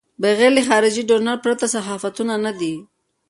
بغیر 0.23 0.51
له 0.57 0.61
خارجي 0.69 1.01
ډونر 1.09 1.37
پرته 1.45 1.65
صحافتونه 1.75 2.33
نه 2.45 2.51
دي. 2.59 2.73